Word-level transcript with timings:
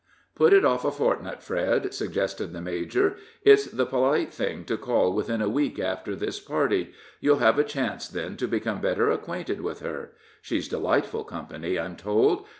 "Put 0.33 0.51
it 0.51 0.65
off 0.65 0.83
a 0.83 0.89
fortnight, 0.89 1.43
Fred," 1.43 1.93
suggested 1.93 2.53
the 2.53 2.59
major; 2.61 3.17
"it's 3.43 3.67
the 3.67 3.85
polite 3.85 4.33
thing 4.33 4.63
to 4.63 4.75
call 4.75 5.13
within 5.13 5.43
a 5.43 5.47
week 5.47 5.77
after 5.77 6.15
this 6.15 6.39
party; 6.39 6.91
you'll 7.19 7.37
have 7.37 7.59
a 7.59 7.63
chance 7.63 8.07
then 8.07 8.35
to 8.37 8.47
become 8.47 8.81
better 8.81 9.11
acquainted 9.11 9.61
with 9.61 9.81
her. 9.81 10.13
She's 10.41 10.67
delightful 10.67 11.23
company, 11.23 11.77
I'm 11.77 11.95
told. 11.97 12.47